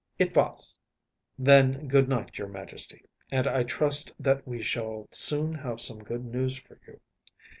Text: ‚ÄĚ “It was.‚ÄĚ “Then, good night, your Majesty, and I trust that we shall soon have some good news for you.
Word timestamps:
‚ÄĚ 0.19 0.25
“It 0.25 0.35
was.‚ÄĚ 0.35 0.65
“Then, 1.37 1.87
good 1.87 2.09
night, 2.09 2.35
your 2.39 2.47
Majesty, 2.47 3.03
and 3.29 3.45
I 3.45 3.61
trust 3.61 4.11
that 4.19 4.47
we 4.47 4.63
shall 4.63 5.07
soon 5.11 5.53
have 5.53 5.79
some 5.79 6.03
good 6.03 6.25
news 6.25 6.57
for 6.57 6.79
you. 6.87 6.99